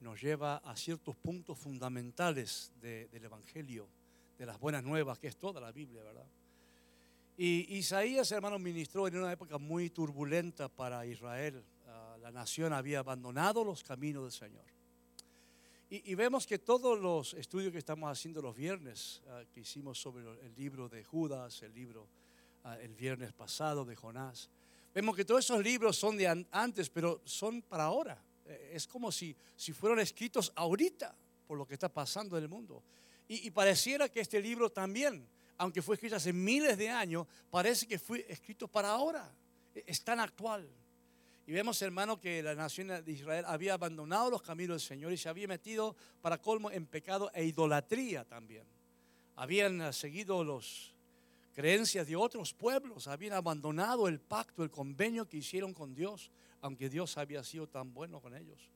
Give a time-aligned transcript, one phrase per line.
[0.00, 3.88] nos lleva a ciertos puntos fundamentales del Evangelio,
[4.36, 6.26] de las buenas nuevas, que es toda la Biblia, ¿verdad?
[7.36, 11.64] Y Isaías, hermano, ministró en una época muy turbulenta para Israel.
[11.86, 14.64] Ah, la nación había abandonado los caminos del Señor.
[15.90, 20.24] Y, vemos que todos los estudios que estamos haciendo los viernes, ah, que hicimos sobre
[20.44, 22.06] el libro de Judas, el libro
[22.64, 24.50] ah, el viernes pasado de Jonás,
[24.92, 28.22] vemos que todos esos libros son de antes, pero son para ahora.
[28.48, 31.14] Eh, es como si, si fueron escritos ahorita
[31.46, 32.82] por lo que está pasando en el mundo.
[33.30, 35.26] Y, pareciera que este libro también,
[35.58, 39.30] aunque fue escrito hace miles de años, parece que fue escrito para ahora.
[39.74, 40.66] E, es tan actual.
[41.46, 45.18] Y vemos, hermano, que la nación de Israel había abandonado los caminos del Señor y
[45.18, 48.64] se había metido para colmo en pecado e idolatría también.
[49.36, 50.92] Habían seguido las
[51.54, 56.30] creencias de otros pueblos, habían abandonado el pacto, el convenio que hicieron con Dios
[56.60, 58.68] aunque Dios había sido tan bueno con ellos.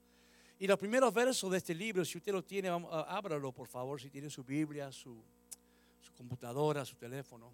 [0.59, 4.11] Y los primeros versos de este libro, si usted lo tiene, ábralo por favor, si
[4.11, 5.21] tiene su Biblia, su,
[6.17, 7.53] computadora, su teléfono.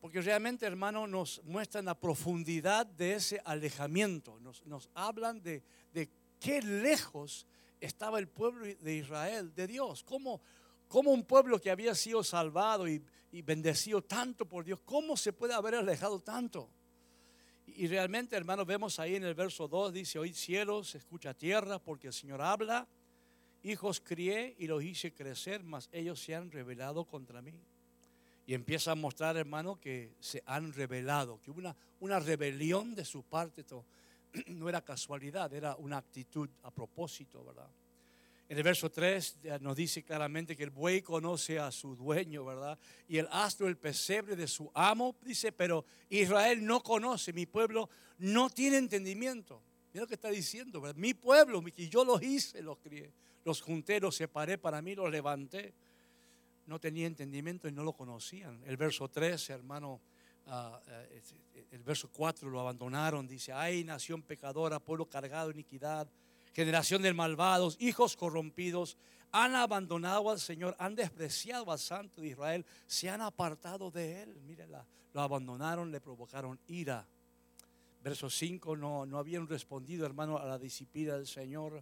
[0.00, 4.40] Porque realmente, hermano, nos muestran la profundidad de ese alejamiento.
[4.40, 5.62] Nos, hablan de,
[6.40, 7.46] qué lejos
[7.80, 10.02] estaba el pueblo de Israel de Dios.
[10.02, 10.40] Cómo
[11.10, 13.00] un pueblo que había sido salvado y,
[13.30, 16.68] y, bendecido tanto por Dios, cómo se puede haber alejado tanto.
[17.76, 22.08] Y realmente, hermanos, vemos ahí en el verso 2, dice, hoy cielos, escucha tierra, porque
[22.08, 22.86] el Señor habla,
[23.62, 27.54] hijos crié y los hice crecer, mas ellos se han rebelado contra mí.
[28.46, 33.22] Y empieza a mostrar, hermano, que se han rebelado, que una, una rebelión de su
[33.22, 33.64] parte
[34.46, 37.68] no era casualidad, era una actitud a propósito, ¿verdad?
[38.48, 42.78] En el verso 3 nos dice claramente que el buey conoce a su dueño, ¿verdad?
[43.06, 47.90] Y el astro, el pesebre de su amo, dice, pero Israel no conoce, mi pueblo
[48.16, 49.62] no tiene entendimiento.
[49.92, 50.96] Mira lo que está diciendo, ¿verdad?
[50.96, 53.12] Mi pueblo, y yo los hice, los crié,
[53.44, 55.74] los junté, los separé para mí, los levanté.
[56.64, 58.62] No tenía entendimiento y no lo conocían.
[58.64, 60.00] El verso 3, hermano,
[60.46, 66.08] ah, eh, el verso 4 lo abandonaron, dice, ay, nación pecadora, pueblo cargado de iniquidad
[66.58, 68.96] generación de malvados, hijos corrompidos,
[69.30, 74.40] han abandonado al Señor, han despreciado al Santo de Israel, se han apartado de Él.
[74.40, 77.06] Mírela, lo abandonaron, le provocaron ira.
[78.02, 81.80] Verso 5, no, no habían respondido, hermano, a la disciplina del Señor.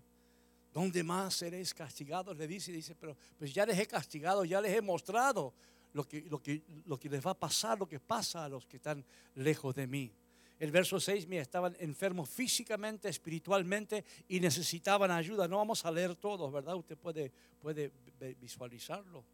[0.74, 2.36] ¿Dónde más seréis castigados?
[2.36, 5.54] Le dice, dice, pero pues ya les he castigado, ya les he mostrado
[5.94, 8.66] lo que, lo que, lo que les va a pasar, lo que pasa a los
[8.66, 9.02] que están
[9.36, 10.12] lejos de mí.
[10.58, 15.46] El verso 6, mira, estaban enfermos físicamente, espiritualmente y necesitaban ayuda.
[15.46, 16.76] No vamos a leer todos, ¿verdad?
[16.76, 17.30] Usted puede,
[17.60, 17.92] puede
[18.40, 19.24] visualizarlo.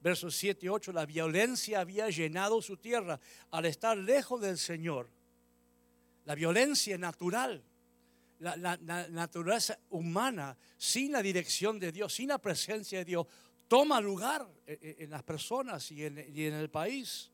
[0.00, 3.20] Versos 7 y 8, la violencia había llenado su tierra
[3.50, 5.10] al estar lejos del Señor.
[6.24, 7.62] La violencia natural,
[8.38, 8.78] la,
[9.10, 13.26] naturaleza humana, sin la dirección de Dios, sin la presencia de Dios,
[13.68, 17.30] toma lugar en, las personas y en el país.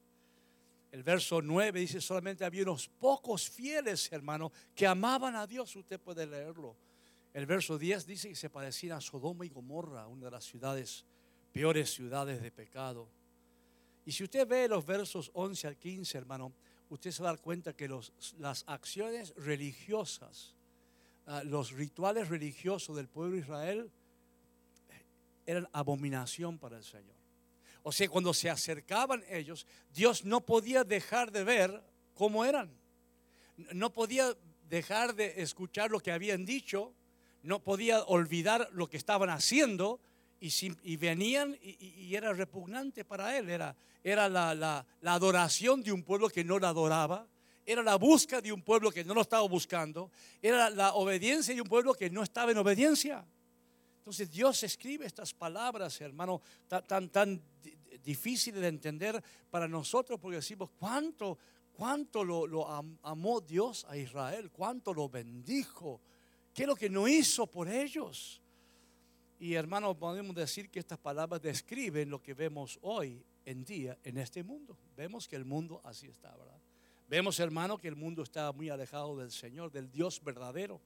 [0.97, 5.77] El verso 9 dice solamente había unos pocos fieles, hermano, que amaban a Dios.
[5.77, 6.75] Usted puede leerlo.
[7.34, 11.05] El verso 10 dice que se parecían a Sodoma y Gomorra, una de las ciudades,
[11.53, 13.11] peores ciudades de pecado.
[14.07, 16.55] Y si usted ve los versos 11 al 15, hermano,
[16.89, 20.55] usted se va a dar cuenta que los, las acciones religiosas,
[21.27, 23.91] ah, los rituales religiosos del pueblo de Israel
[25.45, 27.26] eran abominación para el Señor.
[27.89, 29.65] O sea, cuando se acercaban ellos,
[29.95, 32.69] Dios no podía dejar de ver cómo eran.
[33.75, 34.37] No podía
[34.69, 36.93] dejar de escuchar lo que habían dicho,
[37.45, 40.01] no podía olvidar lo que estaban haciendo
[40.41, 43.51] y, venían y, era repugnante para él.
[43.51, 47.29] Era, era la, la, adoración de un pueblo que no la adoraba,
[47.65, 50.11] era la búsqueda de un pueblo que no lo estaba buscando,
[50.43, 53.25] era la obediencia de un pueblo que no estaba en obediencia.
[54.07, 57.43] Entonces Dios escribe estas palabras, hermano, tan, tan, tan
[58.03, 61.39] difíciles de entender para nosotros porque decimos, ¿cuánto,
[61.73, 62.69] cuánto lo,
[63.03, 64.51] amó Dios a Israel?
[64.51, 66.01] ¿Cuánto lo bendijo?
[66.54, 68.41] ¿Qué es lo que no hizo por ellos?
[69.39, 74.16] Y hermano, podemos decir que estas palabras describen lo que vemos hoy en día en
[74.19, 74.77] este mundo.
[74.97, 76.59] Vemos que el mundo así está, ¿verdad?
[77.09, 80.81] Vemos, hermano, que el mundo está muy alejado del Señor, del Dios verdadero.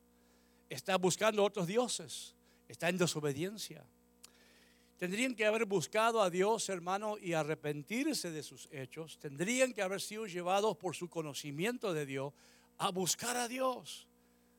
[0.69, 2.35] Está buscando otros dioses
[2.71, 3.85] está en desobediencia.
[5.01, 9.19] Tendrían que haber buscado a Dios, hermano, y arrepentirse de sus hechos.
[9.19, 12.35] Tendrían que haber sido llevados por su conocimiento de Dios
[12.77, 14.07] a buscar a Dios.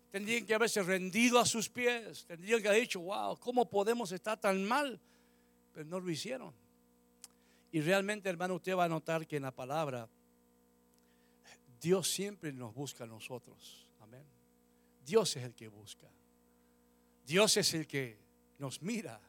[0.10, 2.26] Tendrían que haberse rendido a sus pies.
[2.26, 5.00] Tendrían que haber dicho, wow, ¿cómo podemos estar tan mal?
[5.74, 6.52] Pero no lo hicieron.
[7.72, 10.10] Y realmente, hermano, usted va a notar que en la palabra,
[11.80, 13.88] Dios siempre nos busca a nosotros.
[14.00, 14.26] Amén.
[15.06, 16.08] Dios es el que busca.
[17.28, 18.18] Dios es el que
[18.58, 19.22] nos mira.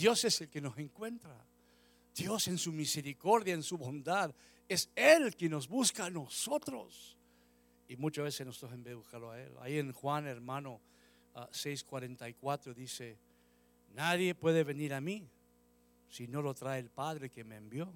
[0.00, 1.36] Dios es el que nos encuentra.
[2.14, 4.34] Dios en su misericordia, en su bondad,
[4.66, 7.18] es Él quien nos busca a nosotros.
[7.86, 9.52] Y muchas veces nosotros en buscarlo a Él.
[9.60, 10.80] Ahí en Juan, hermano,
[11.34, 13.18] 6:44 dice,
[13.94, 15.28] nadie puede venir a mí
[16.08, 17.92] si no lo trae el Padre que me envió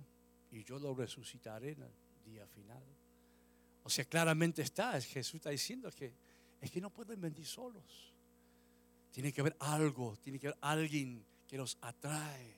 [0.50, 1.92] y yo lo resucitaré en el
[2.26, 2.82] día final.
[3.82, 6.12] O sea, claramente está, Jesús está diciendo que
[6.60, 8.12] es que no pueden venir solos.
[9.10, 11.24] Tiene que haber algo, tiene que haber alguien
[11.54, 12.52] que los atrae.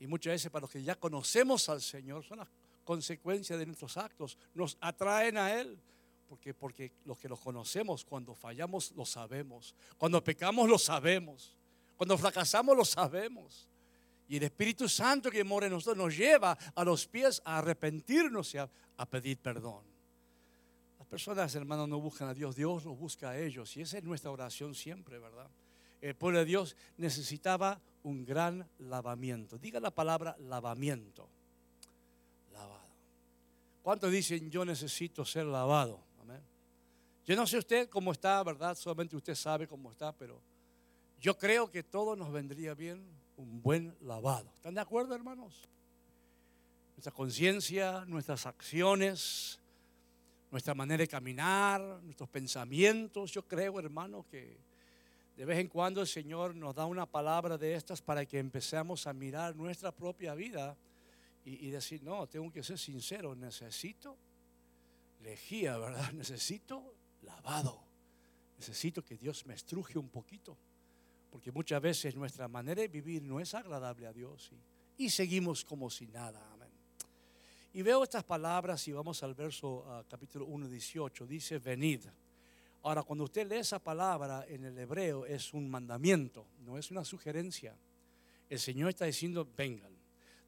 [0.00, 2.48] Y muchas veces para los que ya conocemos al Señor, son las
[2.82, 5.78] consecuencias de nuestros actos, nos atraen a Él.
[6.28, 9.76] Porque, porque los que los conocemos, cuando fallamos, lo sabemos.
[9.98, 11.54] Cuando pecamos, lo sabemos.
[11.96, 13.68] Cuando fracasamos, lo sabemos.
[14.26, 18.52] Y el Espíritu Santo que mora en nosotros nos lleva a los pies a arrepentirnos
[18.54, 18.68] y a,
[19.08, 19.84] pedir perdón.
[20.98, 23.76] Las personas, hermanos, no buscan a Dios, Dios los busca a ellos.
[23.76, 25.48] Y esa es nuestra oración siempre, ¿verdad?
[26.02, 29.56] El pueblo de Dios necesitaba un gran lavamiento.
[29.56, 31.28] Diga la palabra lavamiento.
[32.52, 32.90] Lavado.
[33.82, 36.00] ¿Cuántos dicen yo necesito ser lavado?
[36.20, 36.42] Amén.
[37.24, 38.76] Yo no sé usted cómo está, ¿verdad?
[38.76, 40.40] Solamente usted sabe cómo está, pero
[41.20, 43.06] yo creo que todo nos vendría bien
[43.36, 44.50] un buen lavado.
[44.56, 45.68] ¿Están de acuerdo, hermanos?
[46.96, 49.60] Nuestra conciencia, nuestras acciones,
[50.50, 53.30] nuestra manera de caminar, nuestros pensamientos.
[53.30, 54.71] Yo creo, hermano, que
[55.36, 59.06] de vez en cuando el Señor nos da una palabra de estas para que empecemos
[59.06, 60.76] a mirar nuestra propia vida
[61.44, 64.16] y, decir, no, tengo que ser sincero, necesito
[65.22, 66.12] lejía, ¿verdad?
[66.14, 67.82] Necesito lavado.
[68.58, 70.56] Necesito que Dios me estruje un poquito
[71.32, 74.52] porque muchas veces nuestra manera de vivir no es agradable a Dios
[74.98, 76.46] y, seguimos como si nada.
[76.52, 76.68] Amén.
[77.72, 81.26] Y veo estas palabras y vamos al verso ah, capítulo 1, 18.
[81.26, 82.04] Dice, venid.
[82.82, 87.04] Ahora, cuando usted lee esa palabra en el hebreo es un mandamiento, no es una
[87.04, 87.76] sugerencia.
[88.48, 89.92] El Señor está diciendo, vengan.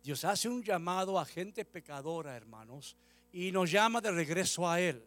[0.02, 2.96] Dios hace un llamado a gente pecadora, hermanos,
[3.32, 5.06] y nos llama de regreso a Él.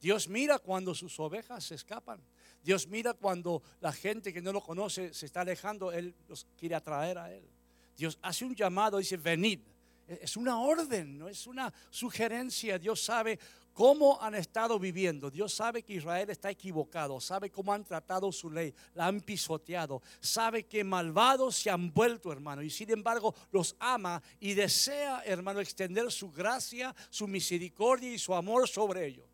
[0.00, 2.20] Dios mira cuando sus ovejas se escapan.
[2.62, 6.74] Dios mira cuando la gente que no lo conoce se está alejando, Él los quiere
[6.74, 7.48] atraer a Él.
[7.96, 9.60] Dios hace un llamado, dice, venid.
[10.06, 12.78] Es una orden, no es una sugerencia.
[12.78, 13.38] Dios sabe
[13.76, 15.30] cómo han estado viviendo.
[15.30, 20.00] Dios sabe que Israel está equivocado, sabe cómo han tratado su ley, la han pisoteado,
[20.18, 25.60] sabe que malvados se han vuelto, hermano, y sin embargo los ama y desea, hermano,
[25.60, 29.26] extender su gracia, su misericordia y su amor sobre ellos.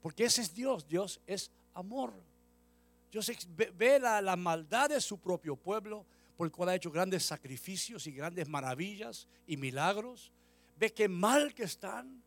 [0.00, 2.14] Porque ese es Dios, Dios es amor.
[3.10, 3.30] Dios
[3.74, 6.04] ve la, maldad de su propio pueblo,
[6.36, 10.32] por el cual ha hecho grandes sacrificios y grandes maravillas y milagros.
[10.76, 12.22] Ve qué mal que están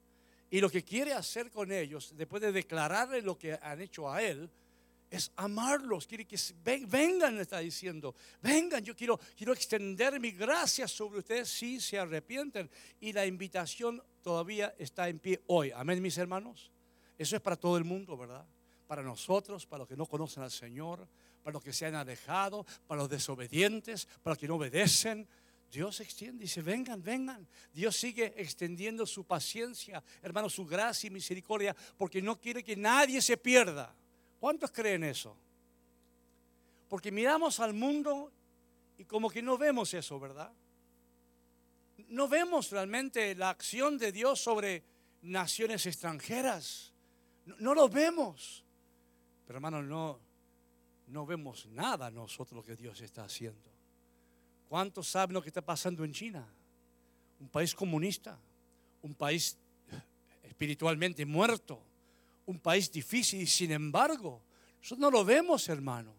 [0.49, 4.21] y lo que quiere hacer con ellos, después de declararle lo que han hecho a
[4.21, 4.49] Él,
[5.09, 6.07] es amarlos.
[6.07, 6.37] Quiere que
[6.87, 8.15] vengan, está diciendo.
[8.41, 12.69] Vengan, yo quiero, quiero extender mi gracia sobre ustedes si se arrepienten.
[12.99, 15.71] Y la invitación todavía está en pie hoy.
[15.71, 16.71] Amén, mis hermanos.
[17.17, 18.45] Eso es para todo el mundo, ¿verdad?
[18.87, 21.07] para nosotros, para los que no conocen al Señor,
[21.47, 25.25] para los que se han alejado, para los desobedientes, para los que no obedecen.
[25.71, 27.47] Dios extiende, dice, vengan, vengan.
[27.71, 33.21] Dios sigue extendiendo su paciencia, hermano, su gracia y misericordia, porque no quiere que nadie
[33.21, 33.95] se pierda.
[34.41, 35.37] ¿Cuántos creen eso?
[36.89, 38.29] Porque miramos al mundo
[38.97, 40.51] y como que no vemos eso, ¿verdad?
[42.09, 44.83] No vemos realmente la acción de Dios sobre
[45.21, 46.91] naciones extranjeras.
[47.45, 48.65] No, no lo vemos.
[49.45, 50.26] Pero hermanos, no,
[51.07, 53.71] no vemos nada nosotros lo que Dios está haciendo.
[54.67, 56.45] ¿Cuántos saben lo que está pasando en China?
[57.39, 58.37] Un país comunista,
[59.01, 59.57] un país
[60.43, 61.81] espiritualmente muerto,
[62.45, 64.41] un país difícil y sin embargo,
[64.79, 66.13] nosotros no lo vemos, hermano.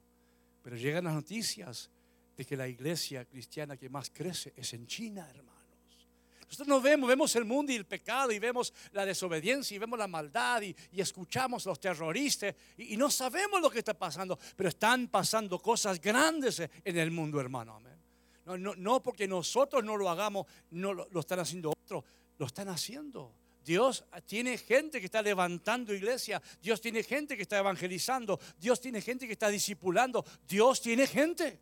[0.62, 1.90] Pero llegan las noticias
[2.36, 5.57] de que la iglesia cristiana que más crece es en China, hermano.
[6.48, 9.98] Nosotros no vemos, vemos el mundo y el pecado y vemos la desobediencia y vemos
[9.98, 15.08] la maldad y, escuchamos los terroristas y, no sabemos lo que está pasando, pero están
[15.08, 17.78] pasando cosas grandes en el mundo, hermano.
[18.46, 22.02] No, no, no porque nosotros no lo hagamos, no lo, lo están haciendo otros,
[22.38, 23.34] lo están haciendo.
[23.62, 26.40] Dios tiene gente que está levantando iglesia.
[26.62, 28.40] Dios tiene gente que está evangelizando.
[28.58, 30.24] Dios tiene gente que está discipulando.
[30.48, 31.60] Dios tiene gente.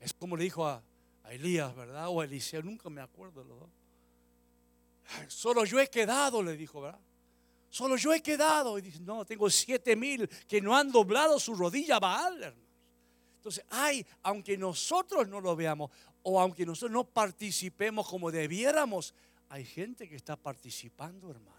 [0.00, 0.82] Es como le dijo a,
[1.24, 2.08] a Elías, ¿verdad?
[2.08, 3.70] O a Eliseo, nunca me acuerdo los dos.
[5.28, 7.00] Solo yo he quedado, le dijo, ¿verdad?
[7.68, 8.78] Solo yo he quedado.
[8.78, 12.64] Y dice, no, tengo siete mil que no han doblado su rodilla a Baal, hermanos.
[13.36, 15.90] Entonces, ay, aunque nosotros no lo veamos
[16.22, 19.12] o aunque nosotros no participemos como debiéramos,
[19.50, 21.54] hay gente que está participando, hermanos.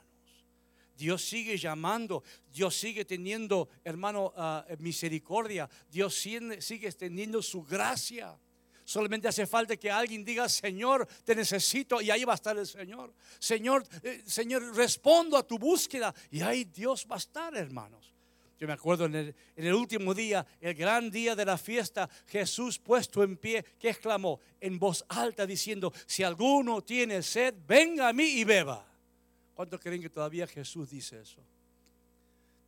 [0.98, 8.36] Dios sigue llamando, Dios sigue teniendo, hermano, ah, misericordia, Dios sigue extendiendo su gracia.
[8.86, 12.68] Solamente hace falta que alguien diga, Señor, te necesito y ahí va a estar el
[12.68, 13.12] Señor.
[13.40, 18.14] Señor, eh, Señor, respondo a tu búsqueda y ahí Dios va a estar, hermanos.
[18.60, 22.08] Yo me acuerdo en el, en el, último día, el gran día de la fiesta,
[22.28, 28.08] Jesús puesto en pie, que exclamó en voz alta diciendo, si alguno tiene sed, venga
[28.08, 28.86] a mí y beba.
[29.56, 31.42] ¿Cuántos creen que todavía Jesús dice eso?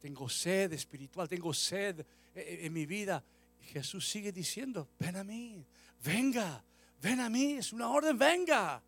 [0.02, 3.24] Tengo sed espiritual, tengo sed en mi vida.
[3.62, 5.64] Jesús sigue diciendo, ven a mí,
[6.04, 6.64] venga,
[7.02, 8.82] ven a mí, es una orden, venga.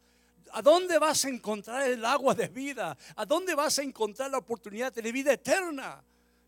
[0.51, 2.97] ¿A dónde vas a encontrar el agua de vida?
[3.15, 6.03] ¿A dónde vas a encontrar la oportunidad de vida eterna?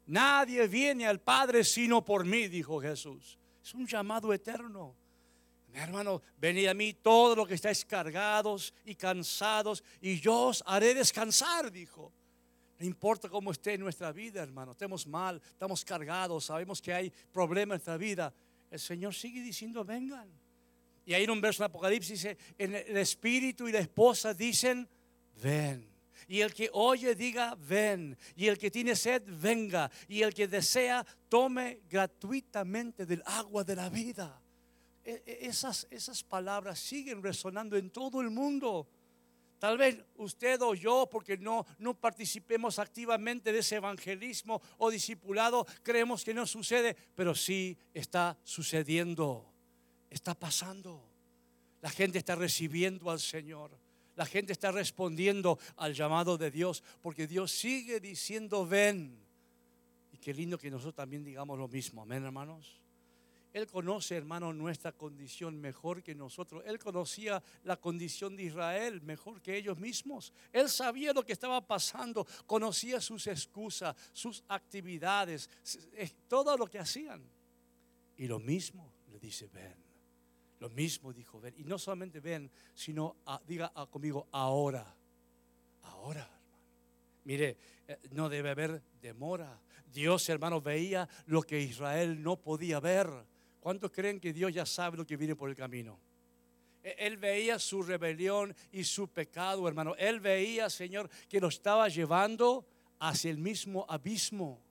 [0.08, 3.38] Nadie viene al Padre sino por mí, dijo Jesús.
[3.64, 4.96] Es un llamado eterno.
[5.72, 10.64] Mi hermano, venid a mí todos los que estáis cargados y cansados, y yo os
[10.66, 12.12] haré descansar, dijo.
[12.78, 17.76] No importa cómo esté nuestra vida, hermano, estemos mal, estamos cargados, sabemos que hay problemas
[17.76, 18.34] en nuestra vida.
[18.70, 20.28] El Señor sigue diciendo, vengan.
[21.06, 24.88] Y en un verso de Apocalipsis dice, el espíritu y la esposa dicen,
[25.42, 25.92] ven.
[26.28, 28.18] Y el que oye diga, ven.
[28.36, 29.92] Y el que tiene sed, venga.
[30.08, 34.42] Y el que desea, tome gratuitamente del agua de la vida.
[35.04, 38.88] E, e, esas, esas palabras siguen resonando en todo el mundo.
[39.60, 45.68] Tal vez usted o yo, porque no, no participemos activamente de ese evangelismo o discipulado,
[45.84, 49.51] creemos que no sucede, pero sí está sucediendo,
[50.12, 51.04] está pasando.
[51.82, 53.72] La gente está recibiendo al Señor.
[54.16, 59.18] La gente está respondiendo al llamado de Dios, porque Dios sigue diciendo, ven.
[60.12, 62.82] Y qué lindo que nosotros también digamos lo mismo, amén hermanos.
[63.54, 66.64] Él conoce, hermano, nuestra condición mejor que nosotros.
[66.66, 70.32] Él conocía la condición de Israel mejor que ellos mismos.
[70.54, 75.50] Él sabía lo que estaba pasando, conocía sus excusas, sus actividades,
[76.30, 77.22] todo lo que hacían.
[78.18, 79.81] Y lo mismo le dice, ven.
[80.62, 81.56] Lo mismo dijo, ven.
[81.58, 83.16] Y no solamente ven, sino
[83.48, 84.96] diga conmigo, ahora.
[85.82, 86.42] Ahora, hermano.
[87.24, 89.60] Mire, eh, no debe haber demora.
[89.92, 93.10] Dios, hermano, veía lo que Israel no podía ver.
[93.60, 96.00] ¿Cuántos creen que Dios ya sabe lo que viene por el camino?
[96.84, 99.96] E, él veía su rebelión y su pecado, hermano.
[99.98, 102.68] Él veía, Señor, que lo estaba llevando
[103.00, 104.62] hacia el mismo abismo.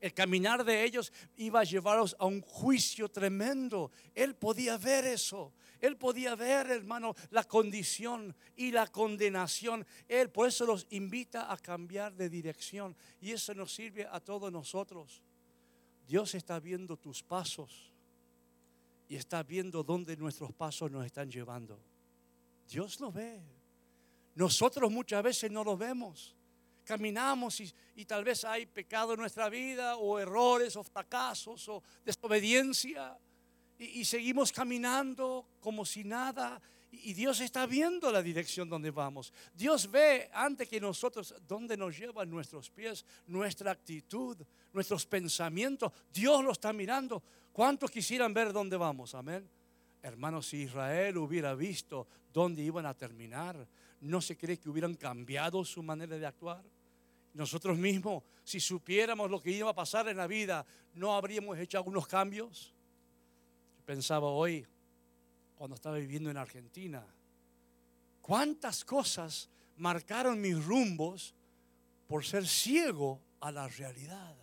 [0.00, 3.90] El caminar de ellos iba a llevarlos a un juicio tremendo.
[4.14, 5.52] Él podía ver eso.
[5.80, 9.86] Él podía ver, hermano, la condición y la condenación.
[10.06, 12.96] Él por eso los invita a cambiar de dirección.
[13.20, 15.22] Y eso nos sirve a todos nosotros.
[16.06, 17.92] Dios está viendo tus pasos
[19.08, 21.82] y está viendo dónde nuestros pasos nos están llevando.
[22.68, 23.42] Dios lo ve.
[24.34, 26.37] Nosotros muchas veces no lo vemos.
[26.88, 33.14] Caminamos y, tal vez hay pecado en nuestra vida o errores o fracasos o desobediencia
[33.78, 36.58] y, y seguimos caminando como si nada
[36.90, 39.32] y Dios está viendo la dirección donde vamos.
[39.52, 44.38] Dios ve antes que nosotros dónde nos llevan nuestros pies, nuestra actitud,
[44.72, 45.92] nuestros pensamientos.
[46.10, 47.22] Dios lo está mirando.
[47.52, 49.14] ¿Cuántos quisieran ver dónde vamos?
[49.14, 49.46] Amén.
[50.00, 53.68] Hermanos, si Israel hubiera visto dónde iban a terminar,
[54.00, 56.64] ¿no se cree que hubieran cambiado su manera de actuar?
[57.34, 61.78] Nosotros mismos, si supiéramos lo que iba a pasar en la vida, ¿no habríamos hecho
[61.78, 62.74] algunos cambios?
[63.88, 64.66] pensaba hoy,
[65.56, 67.02] cuando estaba viviendo en Argentina.
[68.20, 71.34] ¿Cuántas cosas marcaron mis rumbos
[72.06, 74.36] por ser ciego a la realidad?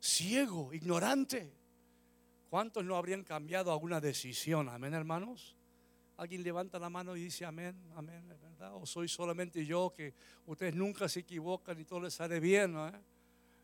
[0.00, 1.52] Ciego, ignorante.
[2.48, 4.68] ¿Cuántos no habrían cambiado alguna decisión?
[4.68, 5.55] Amén, hermanos.
[6.16, 8.74] Alguien levanta la mano y dice amén, amén, ¿verdad?
[8.74, 10.14] O soy solamente yo que
[10.46, 12.90] ustedes nunca se equivocan y todo les sale bien, ¿no?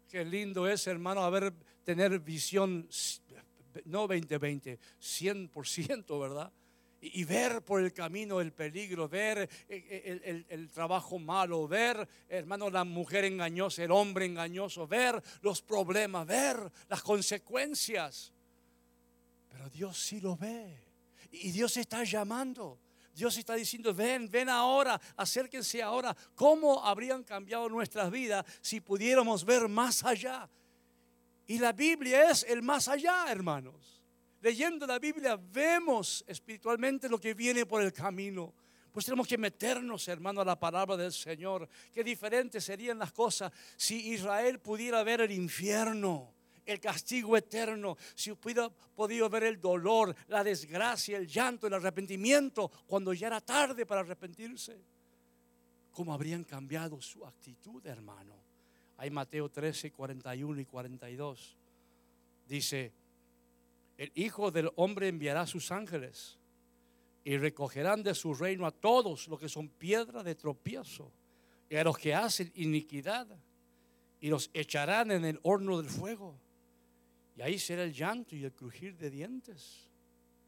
[0.09, 1.54] Qué lindo es, hermano, haber
[1.85, 2.87] tener visión
[3.87, 6.52] no 20-20, 100%, ¿verdad?
[7.02, 13.25] y, ver por el camino el peligro, ver el, trabajo malo, ver, hermano, la mujer
[13.25, 18.32] engañosa, el hombre engañoso, ver los problemas, ver las consecuencias.
[19.49, 20.91] Pero Dios sí lo ve.
[21.32, 22.78] Y Dios está llamando.
[23.12, 26.16] Dios está diciendo, ven, ven ahora, acérquense ahora.
[26.34, 30.48] ¿Cómo habrían cambiado nuestras vidas si pudiéramos ver más allá?
[31.46, 34.02] Y la Biblia es el más allá, hermanos
[34.42, 38.52] leyendo la Biblia vemos espiritualmente lo que viene por el camino.
[38.90, 41.66] Pues tenemos que meternos, hermano, a la palabra del Señor.
[41.94, 46.34] Qué diferentes serían las cosas si Israel pudiera ver el infierno,
[46.64, 52.71] el castigo eterno, si hubiera podido ver el dolor, la desgracia, el llanto, el arrepentimiento,
[52.87, 54.81] cuando ya era tarde para arrepentirse.
[55.92, 58.35] ¿Cómo habrían cambiado su actitud, hermano?
[58.97, 61.57] Hay Mateo 13, 41 y 42.
[62.47, 62.92] Dice,
[63.99, 66.38] el Hijo del Hombre enviará a sus ángeles
[67.25, 71.12] y recogerán de su reino a todos los que son piedra de tropiezo
[71.69, 73.26] y a los que hacen iniquidad
[74.21, 76.38] y los echarán en el horno del fuego.
[77.36, 79.88] Y ahí será el llanto y el crujir de dientes.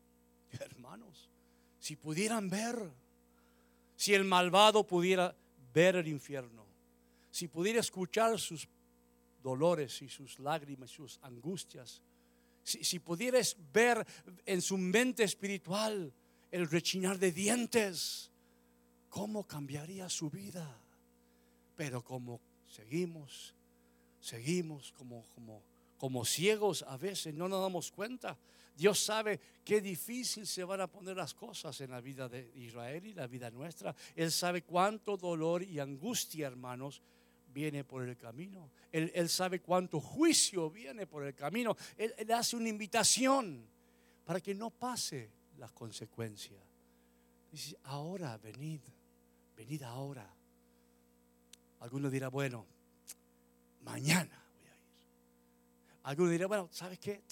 [0.60, 1.30] Hermanos,
[1.78, 2.90] si pudieran ver,
[3.96, 5.34] si el malvado pudiera
[5.72, 6.64] ver el infierno,
[7.30, 8.68] si pudiera escuchar sus
[9.42, 12.00] dolores y sus lágrimas, sus angustias,
[12.62, 14.06] si, si pudieras ver
[14.46, 16.12] en su mente espiritual
[16.50, 18.30] el rechinar de dientes,
[19.08, 20.80] ¿cómo cambiaría su vida?
[21.76, 23.54] Pero como seguimos,
[24.20, 25.62] seguimos como, como,
[26.04, 28.37] como ciegos a veces, no nos damos cuenta.
[28.76, 33.06] Dios sabe qué difícil se van a poner las cosas en la vida de Israel
[33.06, 33.96] y la vida nuestra.
[34.14, 37.00] Él sabe cuánto dolor y angustia, hermanos,
[37.54, 38.70] viene por el camino.
[38.92, 41.75] Él, sabe cuánto juicio viene por el camino.
[41.96, 43.66] Él, él hace una invitación
[44.26, 46.61] para que no pase las consecuencias.
[47.50, 48.82] Dice, ahora venid,
[49.56, 50.30] venid ahora.
[51.80, 52.66] Algunos dirán, bueno,
[53.80, 54.43] mañana.
[56.04, 57.23] Algunos dirán, bueno, ¿sabes qué?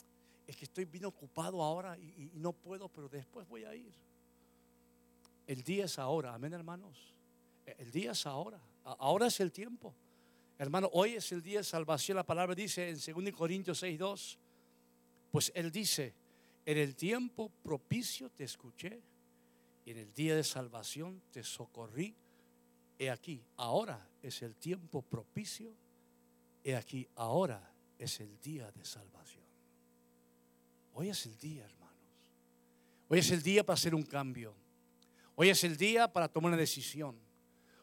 [0.46, 3.92] Es que estoy bien ocupado ahora y, no puedo, pero después voy a ir.
[5.46, 7.14] El día es ahora, amén hermanos.
[7.66, 8.60] El día es ahora.
[8.84, 9.94] Ahora es el tiempo.
[10.58, 12.16] Hermano, hoy es el día de salvación.
[12.16, 14.38] La palabra dice en 2 Corintios 6:2.
[15.30, 16.14] Pues Él dice:
[16.64, 19.00] En el tiempo propicio te escuché
[19.84, 22.14] y en el día de salvación te socorrí.
[22.98, 25.74] He aquí, ahora es el tiempo propicio.
[26.64, 27.71] He aquí, ahora
[28.02, 29.44] es el día de salvación.
[30.94, 31.92] Hoy es el día, hermanos.
[33.08, 34.54] Hoy es el día para hacer un cambio.
[35.36, 37.16] Hoy es el día para tomar una decisión.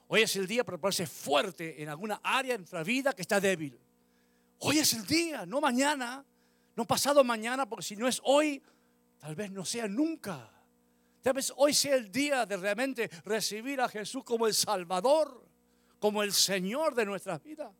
[0.07, 3.39] Hoy es el día para ponerse fuerte en alguna área de nuestra vida que está
[3.39, 3.79] débil.
[4.59, 6.25] Hoy es el día, no mañana,
[6.75, 8.61] no pasado mañana, porque si no es hoy,
[9.19, 10.51] tal vez no sea nunca.
[11.21, 15.47] Tal vez hoy sea el día de realmente recibir a Jesús como el Salvador,
[15.99, 17.73] como el Señor de nuestras vidas.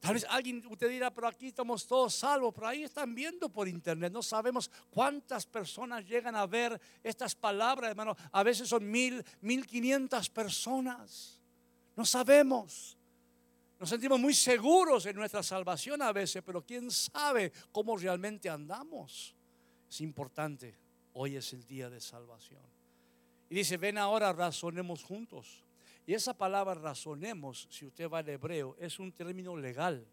[0.00, 3.66] Tal vez alguien, usted dirá, pero aquí estamos todos salvos, pero ahí están viendo por
[3.66, 4.12] internet.
[4.12, 8.16] No sabemos cuántas personas llegan a ver estas palabras, hermano.
[8.30, 11.42] A veces son mil, mil quinientas personas.
[11.96, 12.96] No sabemos.
[13.80, 19.34] Nos sentimos muy seguros en nuestra salvación a veces, pero quién sabe cómo realmente andamos.
[19.88, 20.78] Es importante.
[21.14, 22.62] Hoy es el día de salvación.
[23.50, 25.64] Y dice, ven ahora, razonemos juntos.
[26.08, 30.06] Y esa palabra razonemos, si usted va al hebreo, es un término legal,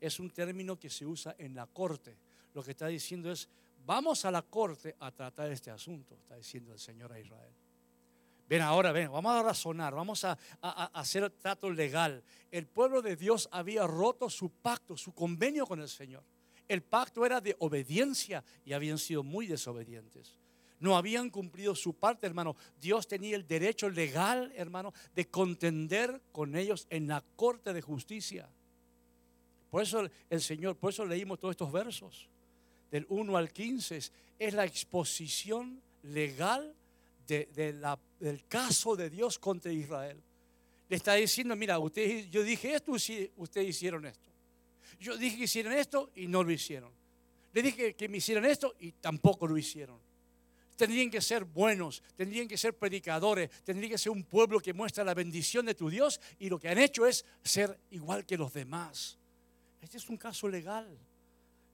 [0.00, 2.18] es un término que se usa en la corte.
[2.54, 3.48] Lo que está diciendo es,
[3.86, 7.52] vamos a la corte a tratar este asunto, está diciendo el Señor a Israel.
[8.48, 12.24] Ven ahora, ven, vamos a razonar, vamos a, hacer trato legal.
[12.50, 16.24] El pueblo de Dios había roto su pacto, su convenio con el Señor.
[16.66, 20.36] El pacto era de obediencia y habían sido muy desobedientes
[20.80, 22.56] no habían cumplido su parte, hermano.
[22.80, 28.48] Dios tenía el derecho legal, hermano, de contender con ellos en la corte de justicia.
[29.70, 32.28] Por eso el Señor, por eso leímos todos estos versos,
[32.90, 33.96] del 1 al 15,
[34.38, 36.74] es la exposición legal
[37.26, 40.22] del caso de Dios contra Israel.
[40.88, 41.76] Le está diciendo, mira,
[42.30, 42.92] yo dije esto
[43.36, 44.30] ustedes hicieron esto.
[44.98, 46.90] Yo dije que hicieron esto y no lo hicieron.
[47.52, 50.07] Le dije que me hicieran esto y tampoco lo hicieron
[50.78, 55.02] tendrían que ser buenos, tendrían que ser predicadores, tendrían que ser un pueblo que muestra
[55.02, 58.52] la bendición de tu Dios y lo que han hecho es ser igual que los
[58.52, 59.18] demás.
[59.82, 60.96] Este es un caso legal.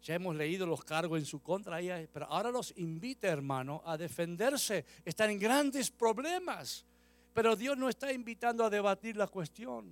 [0.02, 1.78] Ya hemos leído los cargos en su contra,
[2.12, 4.84] pero ahora los invita, hermano, a defenderse.
[5.04, 6.84] Están en grandes problemas,
[7.32, 9.90] pero Dios no está invitando a debatir la cuestión.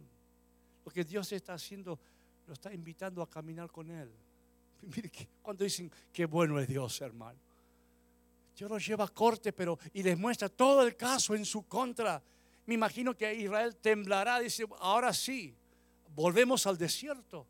[0.84, 1.98] Lo que Dios está haciendo,
[2.46, 4.10] lo está invitando a caminar con Él.
[4.82, 5.10] Mire,
[5.42, 7.51] cuando dicen, qué bueno es Dios, hermano.
[8.56, 12.22] Dios los lleva a corte, pero y les muestra todo el caso en su contra.
[12.66, 15.54] Me imagino que Israel temblará, dice, ahora sí,
[16.14, 17.46] volvemos al desierto.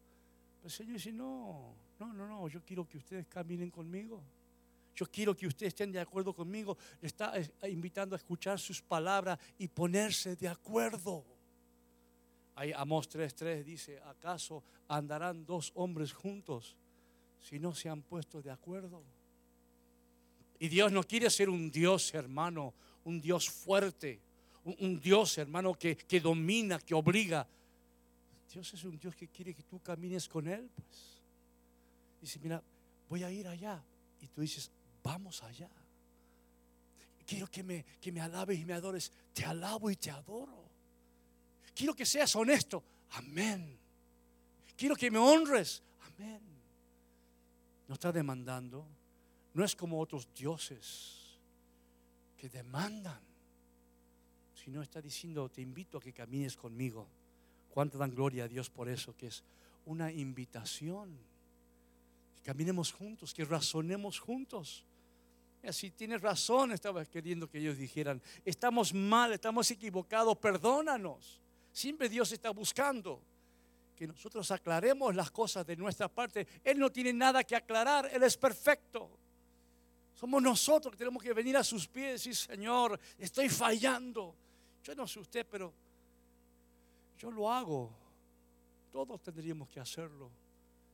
[0.64, 4.22] el Señor dice, no, no, no, no, yo quiero que ustedes caminen conmigo.
[4.94, 6.76] Yo quiero que ustedes estén de acuerdo conmigo.
[7.00, 7.32] Le está
[7.68, 11.24] invitando a escuchar sus palabras y ponerse de acuerdo.
[12.54, 16.76] Ahí Amos 3.3 dice, ¿acaso andarán dos hombres juntos
[17.40, 19.02] si no se han puesto de acuerdo?
[20.62, 22.72] Y Dios no quiere ser un Dios, hermano,
[23.02, 24.20] un Dios fuerte,
[24.62, 27.44] un, Dios, hermano, que, que, domina, que obliga.
[28.54, 31.20] Dios es un Dios que quiere que tú camines con Él, pues.
[32.20, 32.62] Dice, mira,
[33.08, 33.82] voy a ir allá.
[34.20, 34.70] Y tú dices,
[35.02, 35.68] vamos allá.
[37.26, 39.10] Quiero que me, que me alabes y me adores.
[39.34, 40.62] Te alabo y te adoro.
[41.74, 42.84] Quiero que seas honesto.
[43.10, 43.76] Amén.
[44.76, 45.82] quiero que me honres.
[46.02, 46.40] Amén.
[47.88, 49.01] No está demandando.
[49.54, 51.38] No es como otros dioses
[52.36, 53.20] que demandan,
[54.54, 57.06] sino está diciendo, te invito a que camines conmigo.
[57.70, 59.16] ¿Cuánto dan gloria a Dios por eso?
[59.16, 59.42] Que es
[59.86, 61.16] una invitación.
[62.36, 64.84] Que caminemos juntos, que razonemos juntos.
[65.70, 71.40] Si tienes razón, estaba queriendo que ellos dijeran, estamos mal, estamos equivocados, perdónanos.
[71.72, 73.22] Siempre Dios está buscando
[73.96, 76.46] que nosotros aclaremos las cosas de nuestra parte.
[76.64, 79.08] Él no tiene nada que aclarar, Él es perfecto.
[80.22, 84.36] Somos nosotros que tenemos que venir a sus pies y decir, Señor, estoy fallando.
[84.84, 85.72] Yo no sé usted, pero
[87.18, 87.90] yo lo hago.
[88.92, 90.30] Todos tendríamos que hacerlo.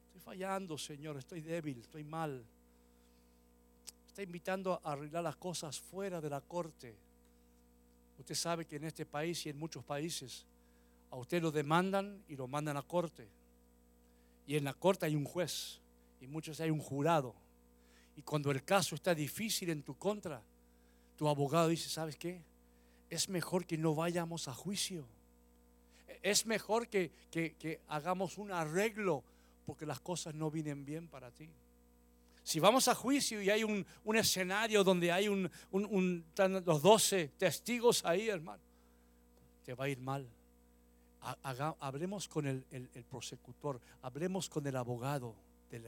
[0.06, 2.42] Estoy fallando, Señor, estoy débil, estoy mal
[4.18, 6.92] está invitando a arreglar las cosas fuera de la corte.
[8.18, 10.44] Usted sabe que en este país y en muchos países
[11.12, 13.28] a usted lo demandan y lo mandan a corte.
[14.44, 15.78] Y en la corte hay un juez
[16.20, 17.32] y muchos hay un jurado.
[18.18, 20.42] Y cuando el caso está difícil en tu contra,
[21.16, 22.42] tu abogado dice, ¿sabes qué?
[23.08, 25.06] Es mejor que no vayamos a juicio.
[26.20, 29.22] Es mejor que, que hagamos un arreglo
[29.64, 31.48] porque las cosas no vienen bien para ti.
[32.48, 33.84] Si vamos a juicio y hay un,
[34.16, 35.50] escenario donde hay un,
[36.64, 38.62] los doce testigos ahí, hermano,
[39.66, 40.26] te va a ir mal.
[41.80, 45.34] hablemos con el, el, prosecutor, hablemos con el abogado
[45.70, 45.84] del,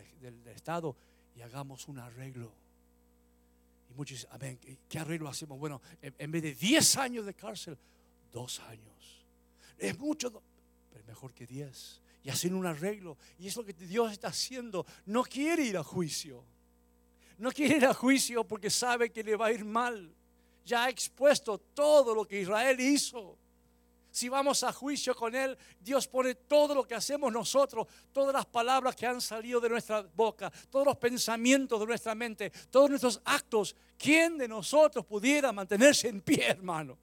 [0.49, 0.95] Estado
[1.42, 2.53] hagamos un arreglo.
[3.90, 5.59] Y muchos dicen, amén, ¿qué, arreglo hacemos?
[5.59, 7.76] Bueno, en, vez de 10 años de cárcel,
[8.31, 9.24] dos años.
[9.79, 10.42] Es mucho,
[10.90, 13.16] pero mejor que 10 y hacen un arreglo.
[13.38, 14.87] Y es lo que Dios está haciendo.
[15.07, 16.44] No quiere ir a juicio.
[17.38, 20.14] No quiere ir a juicio porque sabe que le va a ir mal.
[20.64, 23.38] Ya ha expuesto todo lo que Israel hizo.
[24.11, 28.46] Si vamos a juicio con Él, Dios pone todo lo que hacemos nosotros, todas las
[28.46, 33.20] palabras que han salido de nuestra boca, todos los pensamientos de nuestra mente, todos nuestros
[33.25, 33.77] actos.
[33.96, 36.99] ¿Quién de nosotros pudiera mantenerse en pie, hermano?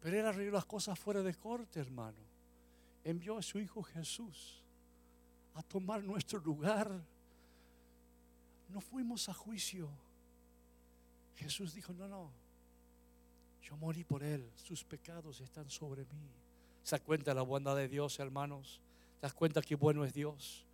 [0.00, 2.28] Pero Él arregló las cosas fuera de corte, hermano
[3.10, 4.62] envió a su Hijo Jesús
[5.54, 7.02] a tomar nuestro lugar.
[8.68, 9.88] No fuimos a juicio.
[11.36, 12.30] Jesús dijo, no, no,
[13.68, 16.30] yo morí por Él, sus pecados están sobre mí.
[16.82, 18.80] ¿Se da cuenta de la bondad de Dios, hermanos?
[19.20, 20.64] ¿Te das cuenta qué bueno es Dios?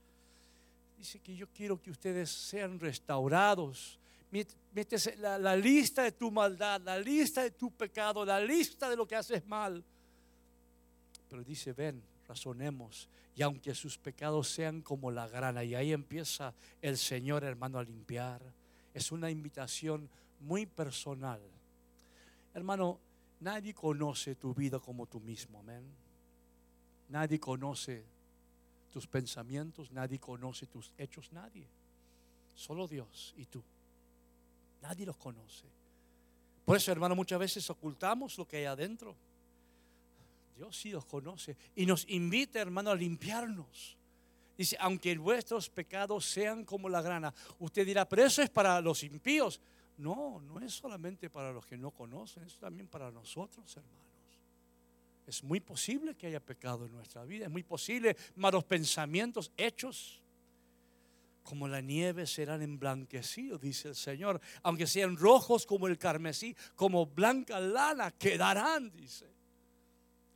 [0.96, 3.98] Dice que yo quiero que ustedes sean restaurados.
[4.30, 8.96] Métese la, la lista de tu maldad, la lista de tu pecado, la lista de
[8.96, 9.82] lo que haces mal.
[11.28, 13.08] Pero dice, ven, razonemos.
[13.34, 17.82] Y aunque sus pecados sean como la grana, y ahí empieza el Señor hermano a
[17.82, 18.40] limpiar.
[18.92, 21.40] Es una invitación muy personal.
[22.54, 23.00] Hermano,
[23.40, 25.84] nadie conoce tu vida como tú mismo, amén.
[27.08, 28.04] Nadie conoce
[28.90, 31.66] tus pensamientos, nadie conoce tus hechos, nadie.
[32.54, 33.62] Solo Dios y tú.
[34.80, 35.64] Nadie los conoce.
[36.64, 39.16] Por eso, hermano, muchas veces ocultamos lo que hay adentro.
[40.56, 43.96] Dios sí los conoce y nos invita, hermano, a limpiarnos.
[44.56, 47.34] Dice, aunque vuestros pecados sean como la grana.
[47.58, 49.60] Usted dirá, pero eso es para los impíos.
[49.96, 54.02] No, no es solamente para los que no conocen, es también para nosotros, hermanos.
[55.26, 60.20] Es muy posible que haya pecado en nuestra vida, es muy posible malos pensamientos, hechos,
[61.44, 67.06] como la nieve serán emblanquecidos, dice el Señor, aunque sean rojos como el carmesí, como
[67.06, 69.26] blanca lana, quedarán, dice.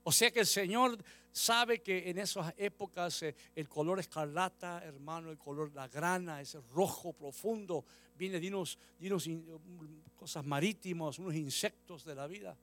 [0.04, 5.30] O sea que el Señor sabe que en esas épocas eh, el color escarlata, hermano,
[5.30, 7.84] el color, la grana, ese rojo profundo,
[8.16, 8.78] viene de unos,
[10.16, 12.56] cosas marítimas, unos insectos de la vida.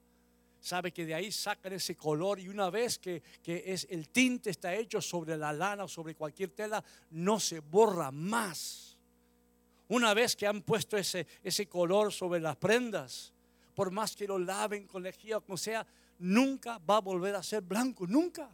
[0.60, 4.74] Sabe que de ahí sacan ese color y una vez que, es, el tinte está
[4.76, 8.98] hecho sobre la lana o sobre cualquier tela, no se borra más.
[9.88, 13.32] Una vez que han puesto ese, ese color sobre las prendas,
[13.76, 15.86] por más que lo laven con lejía o como sea,
[16.20, 18.50] nunca va a volver a ser blanco, nunca.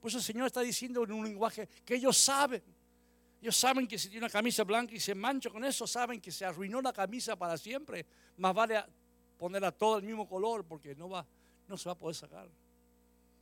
[0.00, 2.62] Por eso el Señor está diciendo en un lenguaje que ellos saben.
[3.40, 6.30] Ellos saben que si tiene una camisa blanca y se mancha con eso, saben que
[6.30, 8.06] se arruinó la camisa para siempre.
[8.36, 8.84] Más vale
[9.36, 11.26] ponerla todo el mismo color porque no, va,
[11.66, 12.48] no se va a poder sacar.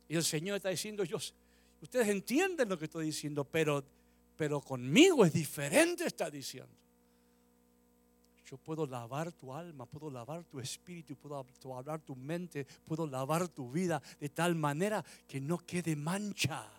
[0.07, 1.33] Y el Señor está diciendo, ellos,
[1.79, 3.83] ustedes entienden lo que estoy diciendo, pero,
[4.35, 6.75] pero conmigo es diferente, está diciendo.
[8.51, 13.47] Yo puedo lavar tu alma, puedo lavar tu espíritu, puedo lavar tu mente, puedo lavar
[13.47, 16.69] tu vida de tal manera que no quede mancha.